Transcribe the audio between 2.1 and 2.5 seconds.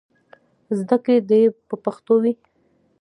وي.